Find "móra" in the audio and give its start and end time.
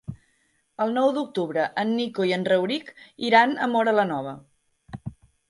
3.75-3.95